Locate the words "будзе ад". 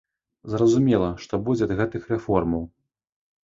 1.49-1.77